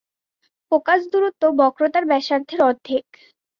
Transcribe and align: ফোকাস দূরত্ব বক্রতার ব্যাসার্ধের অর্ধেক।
ফোকাস 0.71 1.01
দূরত্ব 1.11 1.43
বক্রতার 1.59 2.03
ব্যাসার্ধের 2.09 2.59
অর্ধেক। 2.69 3.05